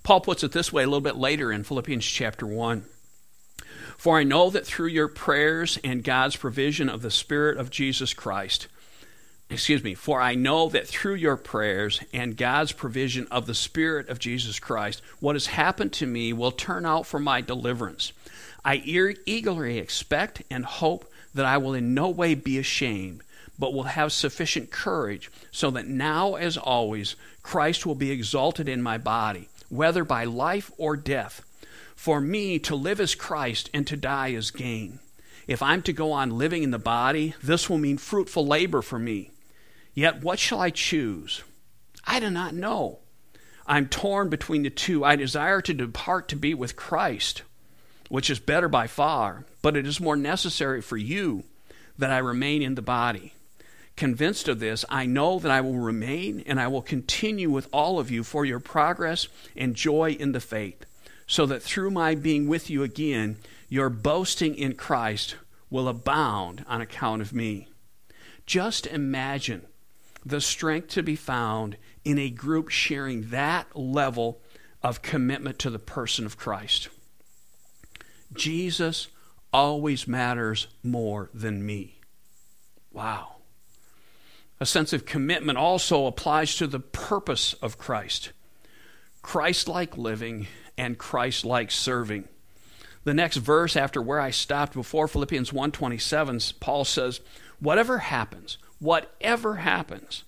Paul 0.03 0.21
puts 0.21 0.43
it 0.43 0.51
this 0.51 0.71
way 0.71 0.83
a 0.83 0.87
little 0.87 1.01
bit 1.01 1.17
later 1.17 1.51
in 1.51 1.63
Philippians 1.63 2.05
chapter 2.05 2.45
1. 2.45 2.85
For 3.97 4.19
I 4.19 4.23
know 4.23 4.49
that 4.51 4.65
through 4.65 4.87
your 4.87 5.07
prayers 5.07 5.79
and 5.83 6.03
God's 6.03 6.35
provision 6.35 6.87
of 6.87 7.01
the 7.01 7.11
Spirit 7.11 7.57
of 7.57 7.71
Jesus 7.71 8.13
Christ, 8.13 8.67
excuse 9.49 9.83
me, 9.83 9.95
for 9.95 10.21
I 10.21 10.35
know 10.35 10.69
that 10.69 10.87
through 10.87 11.15
your 11.15 11.35
prayers 11.35 12.01
and 12.13 12.37
God's 12.37 12.71
provision 12.71 13.27
of 13.31 13.47
the 13.47 13.55
Spirit 13.55 14.07
of 14.09 14.19
Jesus 14.19 14.59
Christ, 14.59 15.01
what 15.19 15.35
has 15.35 15.47
happened 15.47 15.93
to 15.93 16.05
me 16.05 16.31
will 16.31 16.51
turn 16.51 16.85
out 16.85 17.07
for 17.07 17.19
my 17.19 17.41
deliverance. 17.41 18.13
I 18.63 18.75
eagerly 18.75 19.79
expect 19.79 20.43
and 20.51 20.65
hope 20.65 21.11
that 21.33 21.45
I 21.45 21.57
will 21.57 21.73
in 21.73 21.93
no 21.93 22.09
way 22.09 22.35
be 22.35 22.59
ashamed, 22.59 23.21
but 23.57 23.73
will 23.73 23.83
have 23.83 24.11
sufficient 24.11 24.69
courage, 24.69 25.31
so 25.51 25.71
that 25.71 25.87
now, 25.87 26.35
as 26.35 26.57
always, 26.57 27.15
Christ 27.41 27.85
will 27.85 27.95
be 27.95 28.11
exalted 28.11 28.69
in 28.69 28.81
my 28.83 28.97
body, 28.97 29.49
whether 29.69 30.03
by 30.03 30.25
life 30.25 30.71
or 30.77 30.95
death. 30.95 31.43
For 31.97 32.21
me, 32.21 32.59
to 32.59 32.75
live 32.75 33.01
is 33.01 33.15
Christ, 33.15 33.71
and 33.73 33.85
to 33.87 33.97
die 33.97 34.29
is 34.29 34.51
gain. 34.51 34.99
If 35.47 35.63
I'm 35.63 35.81
to 35.81 35.91
go 35.91 36.11
on 36.11 36.37
living 36.37 36.61
in 36.61 36.69
the 36.69 36.77
body, 36.77 37.33
this 37.43 37.69
will 37.69 37.79
mean 37.79 37.97
fruitful 37.97 38.45
labor 38.45 38.83
for 38.83 38.99
me. 38.99 39.31
Yet 39.95 40.21
what 40.21 40.37
shall 40.37 40.61
I 40.61 40.69
choose? 40.69 41.43
I 42.05 42.19
do 42.19 42.29
not 42.29 42.53
know. 42.53 42.99
I'm 43.65 43.87
torn 43.87 44.29
between 44.29 44.61
the 44.61 44.69
two. 44.69 45.03
I 45.03 45.15
desire 45.15 45.59
to 45.61 45.73
depart 45.73 46.27
to 46.29 46.35
be 46.35 46.53
with 46.53 46.75
Christ, 46.75 47.41
which 48.09 48.29
is 48.29 48.39
better 48.39 48.69
by 48.69 48.85
far, 48.85 49.45
but 49.63 49.75
it 49.75 49.87
is 49.87 49.99
more 49.99 50.15
necessary 50.15 50.81
for 50.81 50.97
you 50.97 51.45
that 51.97 52.11
I 52.11 52.19
remain 52.19 52.61
in 52.61 52.75
the 52.75 52.81
body. 52.83 53.33
Convinced 53.95 54.47
of 54.47 54.59
this, 54.59 54.85
I 54.87 55.07
know 55.07 55.39
that 55.39 55.51
I 55.51 55.61
will 55.61 55.79
remain 55.79 56.43
and 56.45 56.59
I 56.59 56.67
will 56.67 56.83
continue 56.83 57.49
with 57.49 57.67
all 57.73 57.97
of 57.97 58.11
you 58.11 58.23
for 58.23 58.45
your 58.45 58.59
progress 58.59 59.27
and 59.55 59.75
joy 59.75 60.11
in 60.11 60.31
the 60.31 60.39
faith 60.39 60.86
so 61.27 61.45
that 61.45 61.61
through 61.61 61.91
my 61.91 62.15
being 62.15 62.47
with 62.47 62.69
you 62.69 62.81
again, 62.81 63.37
your 63.69 63.89
boasting 63.89 64.55
in 64.55 64.73
Christ 64.73 65.35
will 65.69 65.89
abound 65.89 66.63
on 66.67 66.81
account 66.81 67.21
of 67.21 67.33
me. 67.33 67.67
Just 68.45 68.87
imagine 68.87 69.63
the 70.25 70.39
strength 70.39 70.87
to 70.89 71.03
be 71.03 71.17
found 71.17 71.77
in 72.05 72.17
a 72.17 72.29
group 72.29 72.69
sharing 72.69 73.29
that 73.29 73.75
level 73.75 74.41
of 74.81 75.01
commitment 75.01 75.59
to 75.59 75.69
the 75.69 75.79
person 75.79 76.25
of 76.25 76.37
Christ. 76.37 76.87
Jesus 78.33 79.07
always 79.51 80.07
matters 80.07 80.67
more 80.83 81.29
than 81.33 81.65
me. 81.65 81.99
Wow. 82.91 83.35
A 84.59 84.65
sense 84.65 84.93
of 84.93 85.05
commitment 85.05 85.57
also 85.57 86.05
applies 86.05 86.55
to 86.55 86.67
the 86.67 86.79
purpose 86.79 87.53
of 87.53 87.77
Christ. 87.77 88.31
Christ 89.21 89.67
like 89.67 89.97
living 89.97 90.47
and 90.77 90.97
Christ-like 90.97 91.71
serving. 91.71 92.27
The 93.03 93.13
next 93.13 93.37
verse 93.37 93.75
after 93.75 94.01
where 94.01 94.19
I 94.19 94.31
stopped 94.31 94.73
before 94.73 95.07
Philippians 95.07 95.51
1:27 95.53 96.53
Paul 96.59 96.83
says, 96.83 97.21
"Whatever 97.59 97.99
happens, 97.99 98.57
whatever 98.79 99.55
happens, 99.55 100.23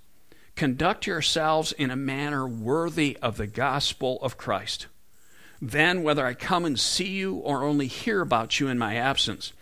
conduct 0.56 1.08
yourselves 1.08 1.72
in 1.74 1.92
a 1.92 1.96
manner 1.96 2.48
worthy 2.48 3.18
of 3.22 3.38
the 3.38 3.48
gospel 3.48 4.20
of 4.22 4.38
Christ. 4.38 4.88
Then 5.62 6.04
whether 6.04 6.26
I 6.26 6.34
come 6.34 6.66
and 6.66 6.80
see 6.80 7.10
you 7.10 7.36
or 7.36 7.64
only 7.64 7.88
hear 7.88 8.22
about 8.22 8.60
you 8.60 8.68
in 8.68 8.78
my 8.78 8.96
absence, 8.96 9.54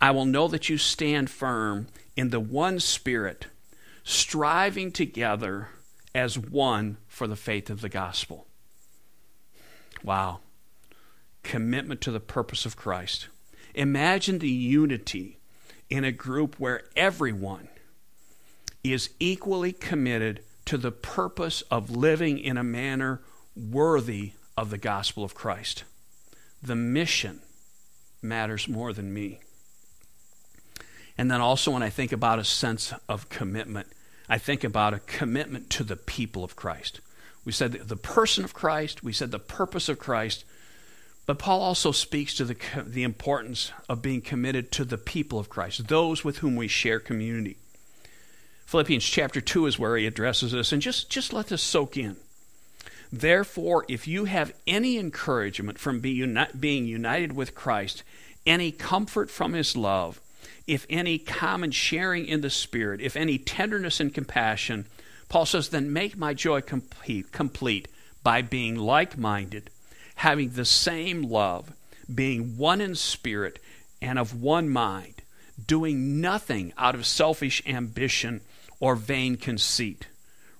I 0.00 0.10
will 0.10 0.24
know 0.24 0.48
that 0.48 0.68
you 0.68 0.78
stand 0.78 1.30
firm 1.30 1.88
in 2.16 2.30
the 2.30 2.40
one 2.40 2.80
spirit, 2.80 3.46
striving 4.02 4.92
together 4.92 5.68
as 6.14 6.38
one 6.38 6.96
for 7.06 7.26
the 7.26 7.36
faith 7.36 7.70
of 7.70 7.80
the 7.80 7.88
gospel." 7.88 8.46
Wow. 10.04 10.40
Commitment 11.42 12.00
to 12.02 12.10
the 12.10 12.20
purpose 12.20 12.66
of 12.66 12.76
Christ. 12.76 13.28
Imagine 13.74 14.38
the 14.38 14.48
unity 14.48 15.38
in 15.88 16.04
a 16.04 16.12
group 16.12 16.58
where 16.58 16.82
everyone 16.96 17.68
is 18.84 19.10
equally 19.20 19.72
committed 19.72 20.40
to 20.64 20.76
the 20.76 20.92
purpose 20.92 21.62
of 21.70 21.90
living 21.90 22.38
in 22.38 22.56
a 22.56 22.64
manner 22.64 23.20
worthy 23.56 24.32
of 24.56 24.70
the 24.70 24.78
gospel 24.78 25.24
of 25.24 25.34
Christ. 25.34 25.84
The 26.62 26.76
mission 26.76 27.40
matters 28.22 28.68
more 28.68 28.92
than 28.92 29.12
me. 29.12 29.40
And 31.18 31.30
then 31.30 31.40
also, 31.40 31.72
when 31.72 31.82
I 31.82 31.90
think 31.90 32.12
about 32.12 32.38
a 32.38 32.44
sense 32.44 32.94
of 33.08 33.28
commitment, 33.28 33.88
I 34.28 34.38
think 34.38 34.64
about 34.64 34.94
a 34.94 35.00
commitment 35.00 35.68
to 35.70 35.84
the 35.84 35.96
people 35.96 36.42
of 36.42 36.56
Christ. 36.56 37.00
We 37.44 37.52
said 37.52 37.72
the 37.72 37.96
person 37.96 38.44
of 38.44 38.54
Christ, 38.54 39.02
we 39.02 39.12
said 39.12 39.30
the 39.30 39.38
purpose 39.38 39.88
of 39.88 39.98
Christ, 39.98 40.44
but 41.26 41.38
Paul 41.38 41.60
also 41.60 41.92
speaks 41.92 42.34
to 42.34 42.44
the, 42.44 42.56
the 42.84 43.02
importance 43.02 43.72
of 43.88 44.02
being 44.02 44.20
committed 44.20 44.72
to 44.72 44.84
the 44.84 44.98
people 44.98 45.38
of 45.38 45.48
Christ, 45.48 45.88
those 45.88 46.24
with 46.24 46.38
whom 46.38 46.56
we 46.56 46.68
share 46.68 47.00
community. 47.00 47.56
Philippians 48.66 49.04
chapter 49.04 49.40
2 49.40 49.66
is 49.66 49.78
where 49.78 49.96
he 49.96 50.06
addresses 50.06 50.52
this, 50.52 50.72
and 50.72 50.82
just, 50.82 51.10
just 51.10 51.32
let 51.32 51.48
this 51.48 51.62
soak 51.62 51.96
in. 51.96 52.16
Therefore, 53.12 53.84
if 53.88 54.08
you 54.08 54.24
have 54.24 54.54
any 54.66 54.98
encouragement 54.98 55.78
from 55.78 56.00
be 56.00 56.10
uni- 56.10 56.46
being 56.58 56.86
united 56.86 57.34
with 57.34 57.54
Christ, 57.54 58.02
any 58.46 58.72
comfort 58.72 59.30
from 59.30 59.52
his 59.52 59.76
love, 59.76 60.20
if 60.66 60.86
any 60.88 61.18
common 61.18 61.70
sharing 61.70 62.26
in 62.26 62.40
the 62.40 62.50
Spirit, 62.50 63.00
if 63.00 63.14
any 63.14 63.36
tenderness 63.36 64.00
and 64.00 64.14
compassion, 64.14 64.86
Paul 65.32 65.46
says, 65.46 65.70
then 65.70 65.94
make 65.94 66.14
my 66.14 66.34
joy 66.34 66.60
complete, 66.60 67.32
complete 67.32 67.88
by 68.22 68.42
being 68.42 68.76
like 68.76 69.16
minded, 69.16 69.70
having 70.16 70.50
the 70.50 70.66
same 70.66 71.22
love, 71.22 71.72
being 72.14 72.58
one 72.58 72.82
in 72.82 72.94
spirit 72.94 73.58
and 74.02 74.18
of 74.18 74.42
one 74.42 74.68
mind, 74.68 75.22
doing 75.66 76.20
nothing 76.20 76.74
out 76.76 76.94
of 76.94 77.06
selfish 77.06 77.62
ambition 77.66 78.42
or 78.78 78.94
vain 78.94 79.38
conceit. 79.38 80.06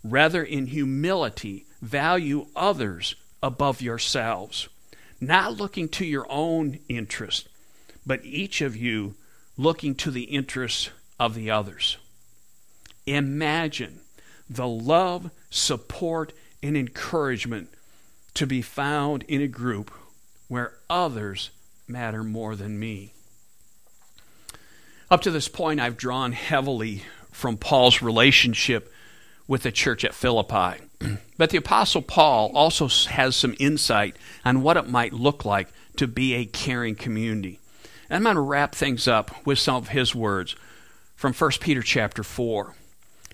Rather, 0.02 0.42
in 0.42 0.68
humility, 0.68 1.66
value 1.82 2.46
others 2.56 3.14
above 3.42 3.82
yourselves, 3.82 4.70
not 5.20 5.54
looking 5.54 5.86
to 5.90 6.06
your 6.06 6.24
own 6.30 6.78
interest, 6.88 7.46
but 8.06 8.24
each 8.24 8.62
of 8.62 8.74
you 8.74 9.16
looking 9.58 9.94
to 9.96 10.10
the 10.10 10.24
interests 10.24 10.88
of 11.20 11.34
the 11.34 11.50
others. 11.50 11.98
Imagine 13.04 14.00
the 14.54 14.68
love, 14.68 15.30
support, 15.50 16.32
and 16.62 16.76
encouragement 16.76 17.68
to 18.34 18.46
be 18.46 18.62
found 18.62 19.24
in 19.24 19.42
a 19.42 19.48
group 19.48 19.90
where 20.48 20.74
others 20.88 21.50
matter 21.88 22.22
more 22.22 22.56
than 22.56 22.78
me. 22.78 23.12
Up 25.10 25.20
to 25.22 25.30
this 25.30 25.48
point, 25.48 25.80
I've 25.80 25.96
drawn 25.96 26.32
heavily 26.32 27.02
from 27.30 27.56
Paul's 27.56 28.00
relationship 28.00 28.92
with 29.46 29.62
the 29.62 29.72
church 29.72 30.04
at 30.04 30.14
Philippi. 30.14 30.82
but 31.36 31.50
the 31.50 31.58
Apostle 31.58 32.02
Paul 32.02 32.50
also 32.54 32.88
has 33.10 33.36
some 33.36 33.54
insight 33.58 34.16
on 34.44 34.62
what 34.62 34.76
it 34.76 34.88
might 34.88 35.12
look 35.12 35.44
like 35.44 35.68
to 35.96 36.06
be 36.06 36.34
a 36.34 36.46
caring 36.46 36.94
community. 36.94 37.58
And 38.08 38.16
I'm 38.16 38.22
going 38.22 38.36
to 38.36 38.40
wrap 38.40 38.74
things 38.74 39.06
up 39.08 39.46
with 39.46 39.58
some 39.58 39.76
of 39.76 39.88
his 39.88 40.14
words 40.14 40.56
from 41.16 41.32
1 41.34 41.50
Peter 41.60 41.82
chapter 41.82 42.22
4. 42.22 42.74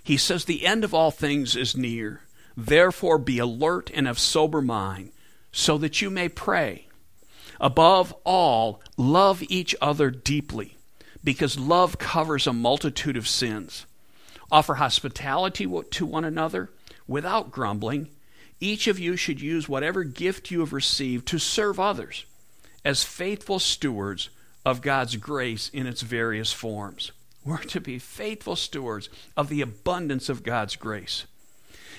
He 0.08 0.16
says, 0.16 0.46
The 0.46 0.64
end 0.64 0.84
of 0.84 0.94
all 0.94 1.10
things 1.10 1.54
is 1.54 1.76
near. 1.76 2.22
Therefore, 2.56 3.18
be 3.18 3.38
alert 3.38 3.90
and 3.92 4.08
of 4.08 4.18
sober 4.18 4.62
mind, 4.62 5.12
so 5.52 5.76
that 5.76 6.00
you 6.00 6.08
may 6.08 6.30
pray. 6.30 6.86
Above 7.60 8.14
all, 8.24 8.80
love 8.96 9.42
each 9.50 9.76
other 9.82 10.10
deeply, 10.10 10.78
because 11.22 11.58
love 11.58 11.98
covers 11.98 12.46
a 12.46 12.54
multitude 12.54 13.18
of 13.18 13.28
sins. 13.28 13.84
Offer 14.50 14.76
hospitality 14.76 15.66
to 15.90 16.06
one 16.06 16.24
another 16.24 16.70
without 17.06 17.50
grumbling. 17.50 18.08
Each 18.60 18.86
of 18.86 18.98
you 18.98 19.14
should 19.14 19.42
use 19.42 19.68
whatever 19.68 20.04
gift 20.04 20.50
you 20.50 20.60
have 20.60 20.72
received 20.72 21.28
to 21.28 21.38
serve 21.38 21.78
others 21.78 22.24
as 22.82 23.04
faithful 23.04 23.58
stewards 23.58 24.30
of 24.64 24.80
God's 24.80 25.16
grace 25.16 25.68
in 25.68 25.86
its 25.86 26.00
various 26.00 26.50
forms. 26.50 27.12
We're 27.44 27.58
to 27.58 27.80
be 27.80 27.98
faithful 27.98 28.56
stewards 28.56 29.08
of 29.36 29.48
the 29.48 29.60
abundance 29.60 30.28
of 30.28 30.42
God's 30.42 30.76
grace. 30.76 31.24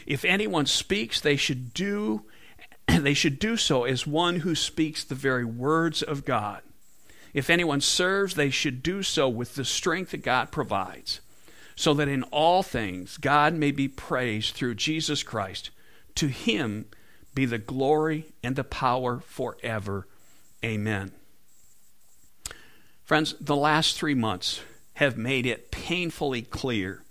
If 0.05 0.25
anyone 0.25 0.65
speaks, 0.65 1.19
they 1.21 1.35
should 1.35 1.73
do 1.73 2.25
they 2.87 3.13
should 3.13 3.39
do 3.39 3.57
so 3.57 3.83
as 3.83 4.07
one 4.07 4.37
who 4.37 4.55
speaks 4.55 5.03
the 5.03 5.15
very 5.15 5.45
words 5.45 6.01
of 6.01 6.25
God. 6.25 6.61
If 7.33 7.49
anyone 7.49 7.81
serves, 7.81 8.33
they 8.33 8.49
should 8.49 8.81
do 8.81 9.03
so 9.03 9.29
with 9.29 9.55
the 9.55 9.65
strength 9.65 10.11
that 10.11 10.23
God 10.23 10.51
provides, 10.51 11.21
so 11.75 11.93
that 11.93 12.07
in 12.07 12.23
all 12.23 12.63
things 12.63 13.17
God 13.17 13.53
may 13.53 13.71
be 13.71 13.87
praised 13.87 14.55
through 14.55 14.75
Jesus 14.75 15.21
Christ. 15.21 15.69
To 16.15 16.27
him 16.27 16.85
be 17.35 17.45
the 17.45 17.59
glory 17.59 18.25
and 18.43 18.55
the 18.55 18.63
power 18.63 19.19
forever. 19.19 20.07
Amen. 20.65 21.11
Friends, 23.03 23.35
the 23.39 23.55
last 23.55 23.97
three 23.97 24.15
months 24.15 24.61
have 24.99 25.17
made 25.17 25.45
it 25.45 25.71
painfully 25.71 26.41
clear 26.41 27.01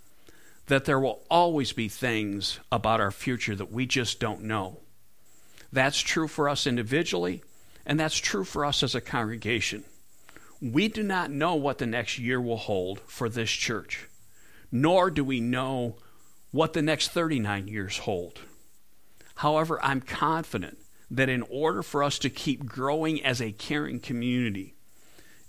that 0.67 0.85
there 0.85 0.99
will 0.99 1.23
always 1.27 1.71
be 1.71 1.89
things 1.89 2.59
about 2.71 3.01
our 3.01 3.09
future 3.09 3.55
that 3.55 3.71
we 3.71 3.83
just 3.87 4.19
don't 4.19 4.43
know. 4.43 4.77
That's 5.73 5.99
true 5.99 6.27
for 6.27 6.47
us 6.47 6.67
individually, 6.67 7.43
and 7.87 7.99
that's 7.99 8.15
true 8.15 8.43
for 8.43 8.63
us 8.63 8.83
as 8.83 8.93
a 8.93 9.01
congregation. 9.01 9.85
We 10.61 10.87
do 10.87 11.01
not 11.01 11.31
know 11.31 11.55
what 11.55 11.79
the 11.79 11.87
next 11.87 12.19
year 12.19 12.39
will 12.39 12.57
hold 12.57 12.99
for 13.07 13.27
this 13.27 13.49
church, 13.49 14.07
nor 14.71 15.09
do 15.09 15.23
we 15.23 15.39
know 15.39 15.95
what 16.51 16.73
the 16.73 16.83
next 16.83 17.07
39 17.07 17.67
years 17.67 17.97
hold. 17.97 18.41
However, 19.37 19.83
I'm 19.83 20.01
confident 20.01 20.77
that 21.09 21.27
in 21.27 21.41
order 21.49 21.81
for 21.81 22.03
us 22.03 22.19
to 22.19 22.29
keep 22.29 22.67
growing 22.67 23.25
as 23.25 23.41
a 23.41 23.51
caring 23.51 23.99
community, 23.99 24.75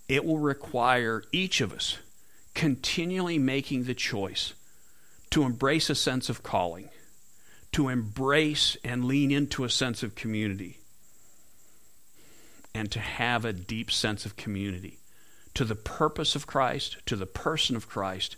it 0.08 0.24
will 0.24 0.38
require 0.38 1.22
each 1.32 1.60
of 1.60 1.74
us 1.74 1.98
continually 2.60 3.38
making 3.38 3.84
the 3.84 3.94
choice 3.94 4.52
to 5.30 5.44
embrace 5.44 5.88
a 5.88 5.94
sense 5.94 6.28
of 6.28 6.42
calling, 6.42 6.90
to 7.72 7.88
embrace 7.88 8.76
and 8.84 9.06
lean 9.06 9.30
into 9.30 9.64
a 9.64 9.70
sense 9.70 10.02
of 10.02 10.14
community, 10.14 10.76
and 12.74 12.92
to 12.92 13.00
have 13.00 13.46
a 13.46 13.54
deep 13.54 13.90
sense 13.90 14.26
of 14.26 14.36
community 14.36 14.98
to 15.54 15.64
the 15.64 15.74
purpose 15.74 16.34
of 16.34 16.46
Christ, 16.46 16.98
to 17.06 17.16
the 17.16 17.24
person 17.24 17.76
of 17.76 17.88
Christ, 17.88 18.36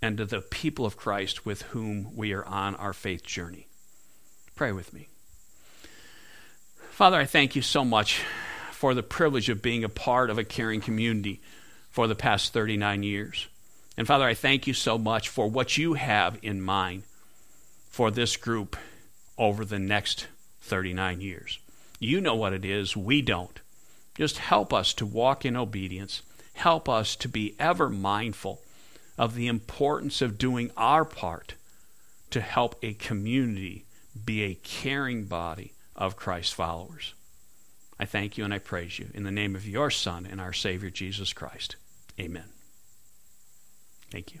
and 0.00 0.16
to 0.16 0.24
the 0.24 0.40
people 0.40 0.86
of 0.86 0.96
Christ 0.96 1.44
with 1.44 1.60
whom 1.60 2.16
we 2.16 2.32
are 2.32 2.46
on 2.46 2.74
our 2.76 2.94
faith 2.94 3.22
journey. 3.22 3.66
Pray 4.56 4.72
with 4.72 4.94
me. 4.94 5.08
Father, 6.88 7.18
I 7.18 7.26
thank 7.26 7.54
you 7.54 7.60
so 7.60 7.84
much 7.84 8.24
for 8.70 8.94
the 8.94 9.02
privilege 9.02 9.50
of 9.50 9.60
being 9.60 9.84
a 9.84 9.90
part 9.90 10.30
of 10.30 10.38
a 10.38 10.44
caring 10.44 10.80
community 10.80 11.42
for 11.92 12.08
the 12.08 12.14
past 12.14 12.52
39 12.52 13.02
years. 13.02 13.46
And 13.96 14.06
Father, 14.06 14.24
I 14.24 14.34
thank 14.34 14.66
you 14.66 14.74
so 14.74 14.98
much 14.98 15.28
for 15.28 15.48
what 15.48 15.76
you 15.76 15.94
have 15.94 16.38
in 16.42 16.60
mind 16.60 17.04
for 17.90 18.10
this 18.10 18.36
group 18.36 18.76
over 19.36 19.64
the 19.64 19.78
next 19.78 20.26
39 20.62 21.20
years. 21.20 21.58
You 22.00 22.20
know 22.20 22.34
what 22.34 22.54
it 22.54 22.64
is, 22.64 22.96
we 22.96 23.22
don't. 23.22 23.60
Just 24.16 24.38
help 24.38 24.72
us 24.72 24.94
to 24.94 25.06
walk 25.06 25.44
in 25.44 25.56
obedience. 25.56 26.22
Help 26.54 26.88
us 26.88 27.14
to 27.16 27.28
be 27.28 27.54
ever 27.58 27.88
mindful 27.88 28.60
of 29.18 29.34
the 29.34 29.46
importance 29.46 30.22
of 30.22 30.38
doing 30.38 30.70
our 30.76 31.04
part 31.04 31.54
to 32.30 32.40
help 32.40 32.76
a 32.82 32.94
community 32.94 33.84
be 34.24 34.42
a 34.42 34.54
caring 34.54 35.24
body 35.24 35.72
of 35.94 36.16
Christ's 36.16 36.52
followers. 36.52 37.14
I 37.98 38.04
thank 38.06 38.36
you 38.36 38.44
and 38.44 38.52
I 38.52 38.58
praise 38.58 38.98
you 38.98 39.08
in 39.14 39.24
the 39.24 39.30
name 39.30 39.54
of 39.54 39.68
your 39.68 39.90
Son 39.90 40.26
and 40.28 40.40
our 40.40 40.52
Savior 40.52 40.90
Jesus 40.90 41.32
Christ. 41.32 41.76
Amen. 42.22 42.44
Thank 44.12 44.34
you. 44.34 44.40